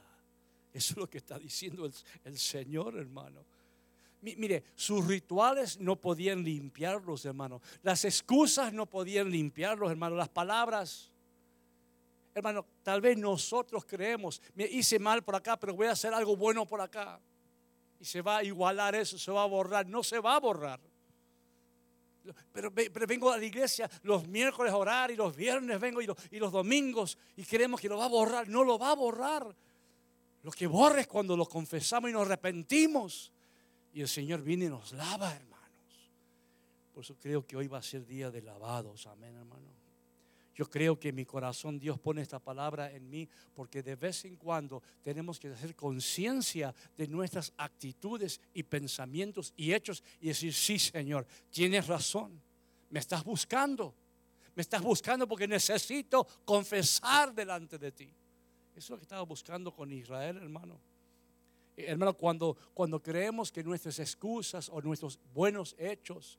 [0.71, 1.91] Eso es lo que está diciendo
[2.25, 3.41] el, Señor, hermano.
[4.21, 7.63] Mire, sus rituales no podían limpiarlos, hermano.
[7.83, 10.15] Las excusas no podían limpiarlos, hermano.
[10.15, 11.11] Las palabras.
[12.35, 16.37] hermano, tal vez nosotros creemos, me hice mal por acá, pero voy a hacer algo
[16.37, 17.19] bueno por acá.
[17.99, 19.87] Y se va a igualar eso, se va a borrar.
[19.87, 20.92] No se va a borrar.
[22.53, 26.17] Pero, vengo a la iglesia los miércoles a orar y los viernes vengo y los,
[26.31, 28.49] y los domingos y creemos que lo va a borrar.
[28.49, 29.55] No lo va a borrar.
[30.43, 33.33] Lo que borra es cuando lo confesamos y nos arrepentimos.
[33.95, 36.11] Y el Señor viene y nos lava, hermanos.
[36.95, 39.07] Por eso creo que hoy va a ser día de lavados.
[39.07, 39.82] Amén, hermano.
[40.55, 44.25] Yo creo que en mi corazón Dios pone esta palabra en mí porque de vez
[44.27, 50.53] en cuando tenemos que hacer conciencia de nuestras actitudes y pensamientos y hechos y decir,
[50.53, 52.41] sí Señor, tienes razón,
[52.91, 53.95] me estás buscando,
[54.55, 58.13] me estás buscando porque necesito confesar delante de ti.
[58.75, 60.79] Eso es lo que estaba buscando con Israel, hermano.
[61.77, 66.39] Eh, hermano, cuando, cuando creemos que nuestras excusas o nuestros buenos hechos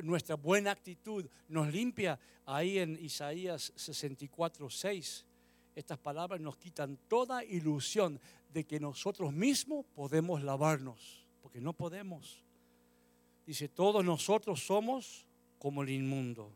[0.00, 2.18] nuestra buena actitud nos limpia.
[2.46, 5.26] Ahí en Isaías 64, 6,
[5.74, 8.20] estas palabras nos quitan toda ilusión
[8.52, 12.42] de que nosotros mismos podemos lavarnos, porque no podemos.
[13.46, 15.26] Dice, todos nosotros somos
[15.58, 16.52] como el inmundo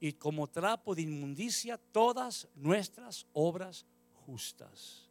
[0.00, 3.86] y como trapo de inmundicia todas nuestras obras
[4.26, 5.08] justas.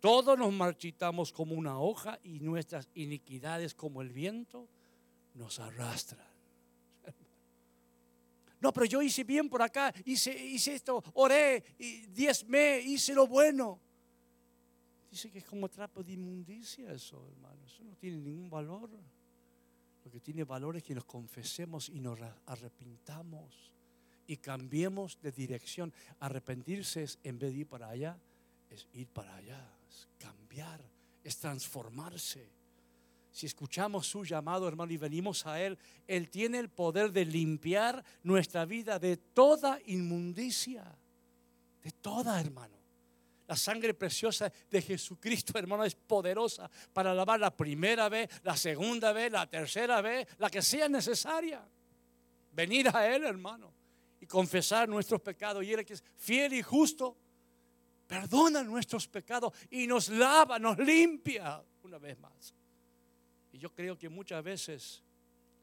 [0.00, 4.68] Todos nos marchitamos como una hoja y nuestras iniquidades como el viento
[5.34, 6.33] nos arrastran.
[8.64, 13.26] No, pero yo hice bien por acá, hice, hice esto, oré, y diezmé, hice lo
[13.26, 13.78] bueno.
[15.10, 17.62] Dice que es como trapo de inmundicia eso, hermano.
[17.66, 18.88] Eso no tiene ningún valor.
[20.02, 23.70] Lo que tiene valor es que nos confesemos y nos arrepintamos
[24.26, 25.92] y cambiemos de dirección.
[26.20, 28.18] Arrepentirse es, en vez de ir para allá,
[28.70, 30.80] es ir para allá, es cambiar,
[31.22, 32.48] es transformarse
[33.34, 38.04] si escuchamos su llamado, hermano, y venimos a Él, Él tiene el poder de limpiar
[38.22, 40.84] nuestra vida de toda inmundicia,
[41.82, 42.76] de toda, hermano.
[43.48, 49.12] La sangre preciosa de Jesucristo, hermano, es poderosa para lavar la primera vez, la segunda
[49.12, 51.60] vez, la tercera vez, la que sea necesaria.
[52.52, 53.74] Venir a Él, hermano,
[54.20, 55.64] y confesar nuestros pecados.
[55.64, 57.16] Y Él que es fiel y justo,
[58.06, 62.54] perdona nuestros pecados y nos lava, nos limpia una vez más.
[63.64, 65.02] Yo creo que muchas veces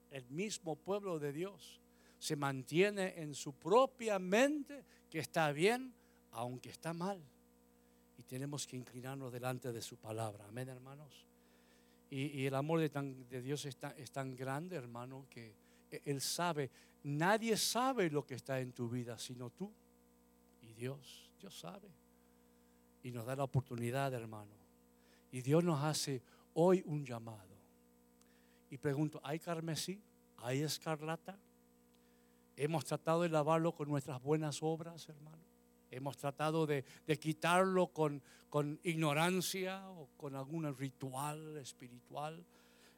[0.10, 1.80] el mismo pueblo de Dios
[2.18, 5.94] se mantiene en su propia mente que está bien,
[6.32, 7.22] aunque está mal.
[8.18, 10.48] Y tenemos que inclinarnos delante de su palabra.
[10.48, 11.28] Amén, hermanos.
[12.10, 13.78] Y, el amor de, Dios es
[14.12, 15.54] tan, grande, hermano, que
[16.04, 16.72] Él sabe.
[17.04, 19.72] Nadie sabe lo que está en tu vida, sino tú
[20.62, 21.30] y Dios.
[21.40, 21.92] Dios sabe.
[23.04, 24.56] Y nos da la oportunidad, hermano.
[25.32, 26.24] Y Dios nos hace
[26.56, 27.51] hoy un llamado
[28.72, 30.02] y pregunto, ¿hay carmesí?
[30.38, 31.38] ¿Hay escarlata?
[32.56, 35.44] Hemos tratado de lavarlo con nuestras buenas obras, hermano.
[35.92, 36.86] Hemos tratado de,
[37.20, 42.46] quitarlo con, con, ignorancia o con algún ritual espiritual.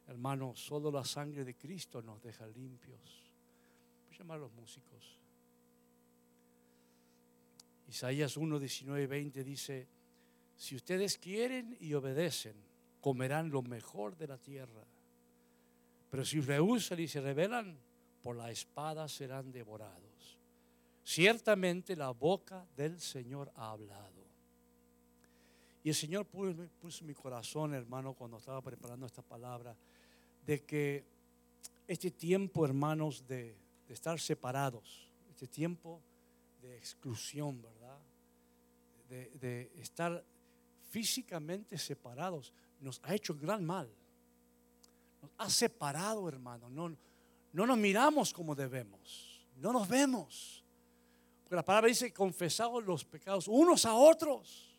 [0.08, 3.34] Hermano, solo la sangre de Cristo nos deja limpios.
[4.06, 5.20] Voy a llamar a los músicos.
[7.88, 9.88] Isaías 1, 19 y 20 dice,
[10.56, 12.56] si ustedes quieren y obedecen,
[13.02, 14.86] comerán lo mejor de la tierra.
[16.14, 17.76] Pero si rehusan y se rebelan,
[18.22, 20.38] por la espada serán devorados.
[21.04, 24.24] Ciertamente la boca del Señor ha hablado.
[25.84, 29.76] Y el Señor puso, mi corazón, hermano, cuando estaba preparando esta palabra,
[30.46, 31.04] de que
[31.88, 33.58] este tiempo, hermanos, de,
[33.90, 36.00] estar separados, este tiempo
[36.62, 37.98] de exclusión, ¿verdad?
[39.10, 40.24] De, de estar
[40.92, 43.90] físicamente separados, nos ha hecho gran mal
[45.24, 46.70] nos ha separado, hermano.
[46.70, 46.96] No,
[47.54, 49.48] no nos miramos como debemos.
[49.56, 50.64] No nos vemos.
[51.44, 54.70] Porque la palabra dice confesamos los pecados unos a otros.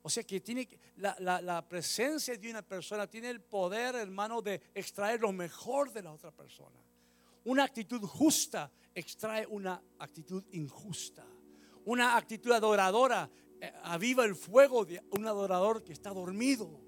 [0.00, 4.40] O sea que tiene la, la, la, presencia de una persona tiene el poder, hermano,
[4.40, 6.80] de extraer lo mejor de la otra persona.
[7.44, 11.26] Una actitud justa extrae una actitud injusta.
[11.84, 13.28] Una actitud adoradora
[13.60, 16.80] eh, aviva el fuego de un adorador que está dormido.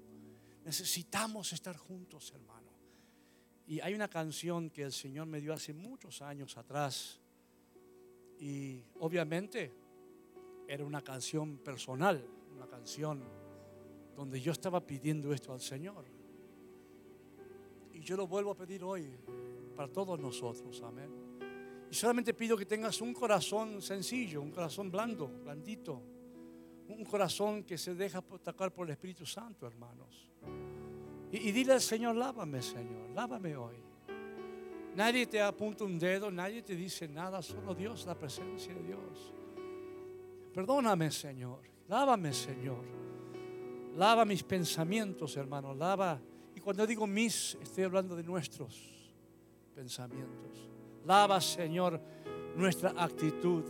[0.63, 2.70] Necesitamos estar juntos, hermano.
[3.71, 7.21] Y hay una canción que el Señor me dio hace muchos años atrás.
[8.37, 9.71] Y obviamente
[10.67, 12.21] era una canción personal,
[12.53, 13.23] una canción
[14.13, 16.03] donde yo estaba pidiendo esto al Señor.
[17.93, 19.09] Y yo lo vuelvo a pedir hoy
[19.73, 21.09] para todos nosotros, amén.
[21.89, 26.03] Y solamente pido que tengas un corazón sencillo, un corazón blando, blandito,
[26.89, 30.27] un corazón que se deja tocar por el Espíritu Santo, hermanos.
[31.31, 33.75] Y, dile al Señor, lávame, Señor, lávame hoy.
[34.95, 39.33] Nadie te apunta un dedo, nadie te dice nada, solo Dios, la presencia de Dios.
[40.53, 41.59] Perdóname, Señor.
[41.87, 42.83] Lávame, Señor.
[43.95, 45.73] Lava mis pensamientos, hermano.
[45.73, 46.19] Lava.
[46.55, 49.11] Y cuando digo mis, estoy hablando de nuestros
[49.73, 50.69] pensamientos.
[51.05, 51.99] Lava, Señor,
[52.55, 53.63] nuestra actitud.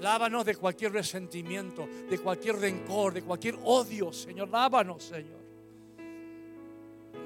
[0.00, 4.48] Lávanos de cualquier resentimiento, de cualquier rencor, de cualquier odio, Señor.
[4.48, 5.45] Lávanos, Señor.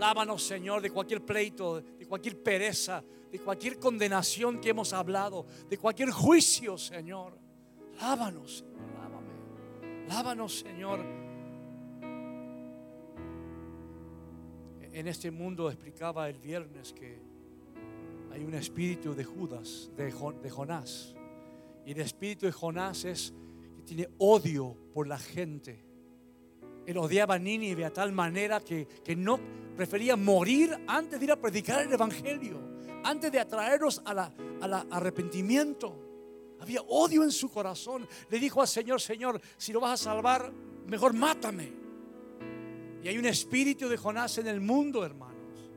[0.01, 5.77] Lávanos, Señor, de cualquier pleito, de cualquier pereza, de cualquier condenación que hemos hablado, de
[5.77, 7.39] cualquier juicio, Señor.
[8.01, 10.09] Lávanos, Señor, lávame.
[10.09, 11.01] Lávanos, Señor.
[14.91, 17.21] En este mundo explicaba el viernes que
[18.33, 20.11] hay un espíritu de Judas, de,
[20.51, 21.15] Jonás.
[21.85, 23.35] Y el espíritu de Jonás es
[23.77, 25.90] que tiene odio por la gente.
[26.87, 29.39] Él odiaba a Nínive a tal manera que, que no
[29.77, 32.61] prefería morir antes de ir a predicar el Evangelio,
[33.05, 36.11] antes de atraerlos al a arrepentimiento.
[36.61, 38.07] Había odio en su corazón.
[38.29, 40.53] Le dijo al Señor, Señor, si lo vas a salvar,
[40.87, 41.73] mejor mátame.
[43.03, 45.71] Y hay un espíritu de Jonás en el mundo, hermanos,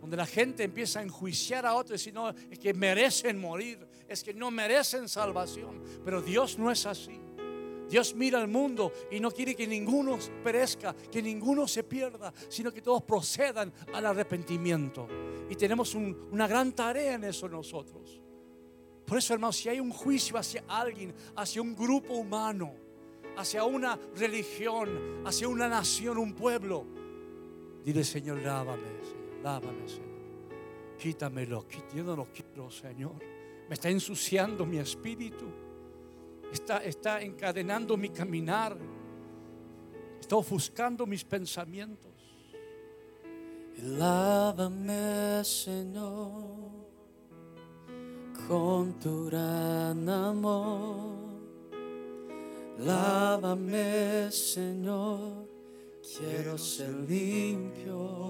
[0.00, 4.22] donde la gente empieza a enjuiciar a otros y no, es que merecen morir, es
[4.22, 5.82] que no merecen salvación.
[6.04, 7.20] Pero Dios no es así.
[7.88, 12.72] Dios mira al mundo y no quiere que ninguno perezca, que ninguno se pierda, sino
[12.72, 15.06] que todos procedan al arrepentimiento.
[15.48, 18.20] Y tenemos una gran tarea en eso nosotros.
[19.06, 22.74] Por eso, hermanos, si hay un juicio hacia alguien, hacia un grupo humano,
[23.36, 26.84] hacia una religión, hacia una nación, un pueblo,
[27.84, 30.06] dile, Señor, lávame, Señor, lávame, Señor.
[30.98, 33.14] Quítamelo, yo no lo quiero, Señor.
[33.68, 35.65] Me está ensuciando mi espíritu
[36.52, 38.76] está, encadenando mi caminar,
[40.20, 42.12] está ofuscando mis pensamientos.
[43.82, 46.42] Lávame, Señor,
[48.48, 51.26] con tu gran amor.
[52.78, 55.48] Lávame, Señor,
[56.18, 58.26] quiero ser limpio.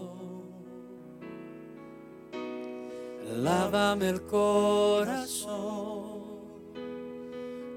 [3.37, 5.97] Lávame el corazón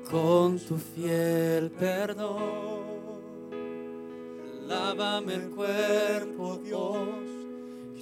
[0.10, 2.80] con tu fiel perdón.
[4.68, 7.08] Lávame el cuerpo, Dios,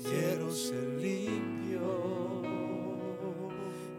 [0.03, 1.57] quiero ser limpio.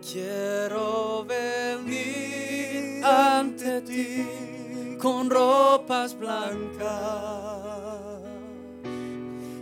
[0.00, 6.88] Quiero venir ante ti con ropas blancas.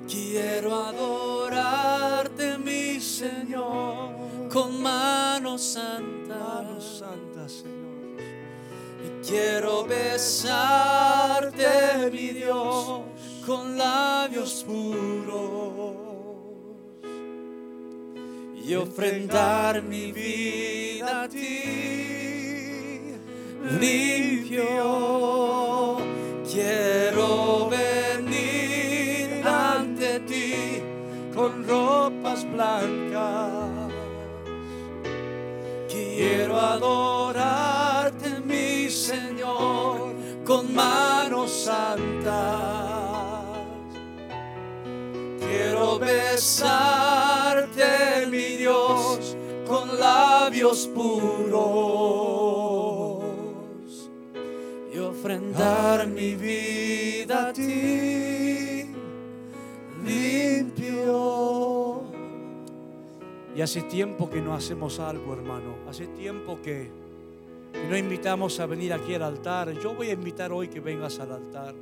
[0.08, 7.64] Quiero adorarte, mi Señor, con manos santas.
[9.24, 11.66] Quiero besarte,
[12.12, 13.02] mi Dios,
[13.44, 16.06] con labios puros
[18.66, 21.86] y ofrendar mi vida a ti
[23.80, 24.76] limpio.
[26.50, 30.82] Quiero venir ante ti
[31.34, 33.92] con ropas blancas.
[35.88, 37.65] Quiero adorarte
[41.66, 43.42] santas.
[45.40, 47.84] Quiero besarte,
[48.30, 51.56] mi Dios, con labios puros
[54.94, 58.86] y ofrendar mi vida a ti
[60.04, 61.06] limpio.
[63.56, 65.74] Y hace tiempo que no hacemos algo, hermano.
[65.88, 67.05] Hace tiempo que
[67.86, 69.72] no invitamos a venir aquí al altar.
[69.80, 71.74] Yo voy a invitar hoy que vengas al altar.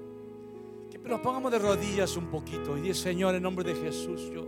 [0.91, 4.47] Que nos pongamos de rodillas un poquito y dice, Señor, en nombre de Jesús, yo,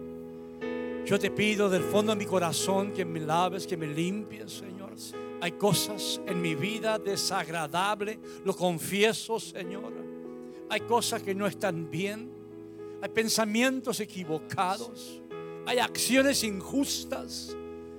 [1.05, 4.77] yo te pido del fondo de mi corazón que me laves, que me limpies, Señor.
[5.41, 9.93] Hay cosas en mi vida desagradables, lo confieso, Señor.
[10.69, 12.31] Hay cosas que no están bien.
[13.03, 15.21] Hay pensamientos equivocados.
[15.67, 17.57] Hay acciones injustas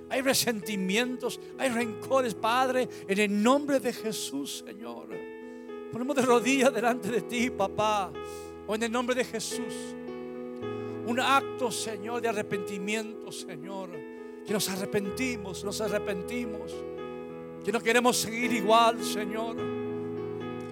[0.09, 5.09] hay resentimientos, hay rencores, Padre, en el nombre de Jesús, Señor.
[5.91, 8.11] Ponemos de rodillas delante de ti, papá,
[8.65, 9.95] o en el nombre de Jesús.
[11.07, 13.89] Un acto, Señor, de arrepentimiento, Señor.
[14.45, 16.73] Que nos arrepentimos, nos arrepentimos.
[17.63, 19.55] Que no queremos seguir igual, Señor.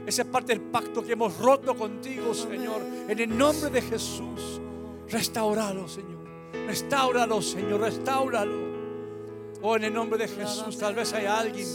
[0.06, 2.82] Esa es parte del pacto que hemos roto contigo, Señor.
[3.08, 4.62] En el nombre de Jesús,
[5.10, 6.24] restauralo, Señor.
[6.68, 8.65] Restauralo, Señor, restauralo.
[9.68, 11.66] Oh, en el nombre de Jesús, tal vez hay alguien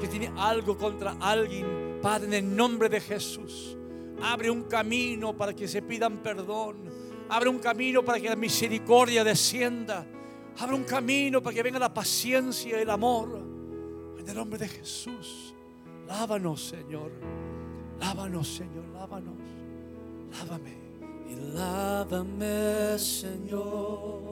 [0.00, 1.98] que tiene algo contra alguien.
[2.00, 3.76] Padre, en el nombre de Jesús,
[4.22, 6.78] abre un camino para que se pidan perdón.
[7.28, 10.06] Abre un camino para que la misericordia descienda.
[10.60, 13.38] Abre un camino para que venga la paciencia y el amor.
[14.18, 15.54] En el nombre de Jesús,
[16.08, 17.12] Lávanos, Señor.
[18.00, 18.86] Lávanos, Señor.
[18.94, 19.34] Lávanos.
[20.32, 20.74] Lávame.
[21.28, 24.29] Y lávame, Señor,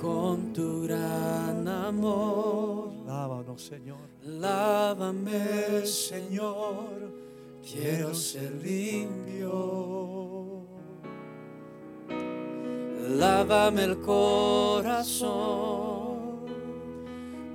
[0.00, 2.90] con tu gran amor.
[3.06, 3.98] Lávanos, Señor.
[4.22, 7.12] Lávame, Señor,
[7.62, 9.88] quiero ser limpio.
[13.08, 15.28] Lávame el corazón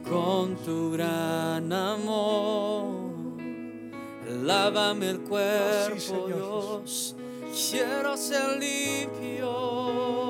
[0.03, 3.03] con tu gran amor.
[4.43, 7.15] Lávame el cuerpo, Señor Dios.
[7.69, 10.22] Quiero ser limpio.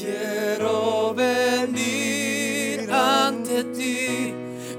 [0.00, 4.32] Quiero venir ante ti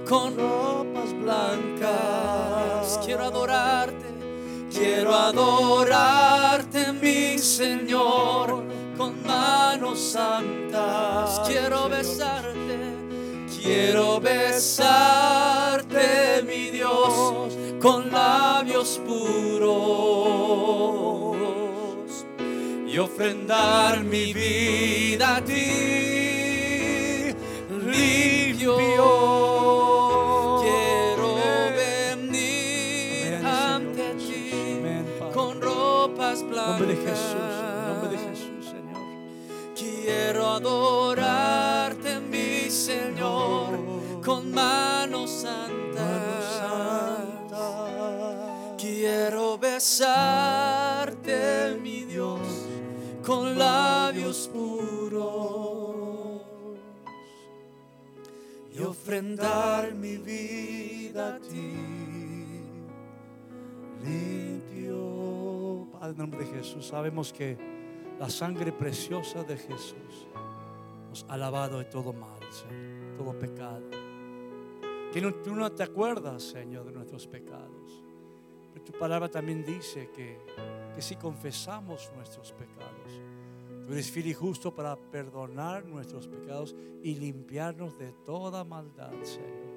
[0.09, 2.99] con ropas blancas.
[3.05, 4.07] Quiero adorarte.
[4.72, 8.63] Quiero adorarte, mi Señor,
[8.97, 11.41] con manos santas.
[11.47, 12.80] Quiero besarte.
[13.61, 16.01] Quiero besarte,
[16.47, 19.50] mi Dios, con labios puros
[23.22, 27.32] ofrendar mi vida a ti,
[27.69, 28.78] limpio.
[30.63, 31.36] Quiero
[31.78, 34.51] venir ante ti
[35.32, 36.80] con ropas blancas.
[36.80, 37.53] nombre de Jesús.
[37.88, 39.01] Nombre de Jesús, Señor.
[39.76, 43.80] Quiero adorarte, mi Señor,
[44.26, 46.41] con manos santas.
[48.78, 50.50] Quiero besarte,
[59.05, 61.73] ofrendar mi vida a ti.
[64.03, 65.87] limpio.
[65.99, 67.57] Padre, nombre de Jesús, sabemos que
[68.19, 70.27] la sangre preciosa de Jesús
[71.09, 73.81] nos ha lavado de todo mal, Señor, todo pecado.
[75.11, 78.03] Que no- tú no te acuerdas, Señor, de nuestros pecados.
[78.73, 80.39] Pero tu palabra también dice que,
[80.95, 83.19] que si confesamos nuestros pecados,
[83.86, 89.71] tú eres fiel y justo para perdonar nuestros pecados y limpiarnos de toda maldad, Señor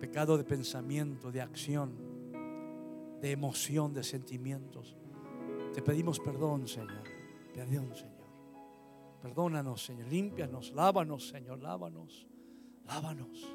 [0.00, 1.92] pecado de pensamiento, de acción,
[3.20, 4.96] de emoción, de sentimientos.
[5.74, 7.04] Te pedimos perdón, Señor.
[7.54, 8.10] Perdón, Señor.
[9.20, 10.08] Perdónanos, Señor.
[10.08, 11.60] Límpianos, lávanos, Señor.
[11.60, 12.26] Lávanos,
[12.86, 13.54] lávanos.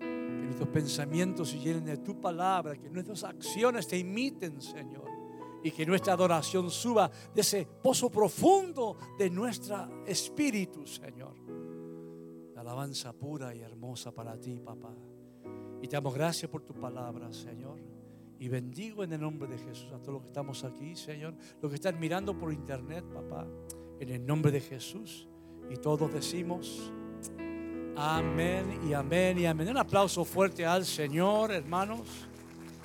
[0.00, 5.09] Que nuestros pensamientos se llenen de tu palabra, que nuestras acciones te imiten, Señor.
[5.62, 11.40] Y que nuestra adoración suba de ese pozo profundo de nuestro espíritu, Señor
[12.60, 14.94] alabanza pura y hermosa para ti, papá.
[15.82, 17.78] Y te damos gracias por tu palabra, Señor.
[18.38, 21.34] Y bendigo en el nombre de Jesús a todos los que estamos aquí, Señor.
[21.60, 23.46] Los que están mirando por internet, papá.
[23.98, 25.26] En el nombre de Jesús.
[25.68, 26.92] Y todos decimos
[27.96, 29.68] amén y amén y amén.
[29.68, 32.28] Un aplauso fuerte al Señor, hermanos.